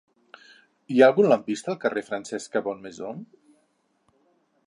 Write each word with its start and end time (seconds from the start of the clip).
Hi 0.93 1.01
ha 1.03 1.09
algun 1.11 1.27
lampista 1.33 1.71
al 1.75 1.77
carrer 1.83 2.03
de 2.03 2.07
Francesca 2.09 2.63
Bonnemaison? 2.67 3.23